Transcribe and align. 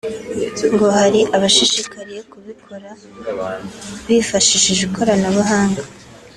ngo 0.73 0.85
hari 0.97 1.21
abashishikariye 1.35 2.21
kubikora 2.31 2.89
bifashishije 4.05 4.81
ikoranabuanga 4.89 5.83